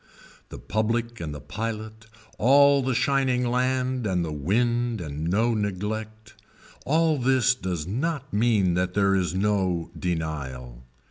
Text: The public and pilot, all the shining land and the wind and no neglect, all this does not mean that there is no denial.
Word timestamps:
The 0.49 0.57
public 0.57 1.19
and 1.21 1.47
pilot, 1.47 2.07
all 2.39 2.81
the 2.81 2.95
shining 2.95 3.45
land 3.47 4.07
and 4.07 4.25
the 4.25 4.31
wind 4.31 4.99
and 4.99 5.25
no 5.29 5.53
neglect, 5.53 6.33
all 6.87 7.19
this 7.19 7.53
does 7.53 7.85
not 7.85 8.33
mean 8.33 8.73
that 8.73 8.95
there 8.95 9.13
is 9.13 9.35
no 9.35 9.91
denial. 9.95 10.85